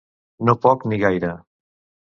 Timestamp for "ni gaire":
0.93-1.33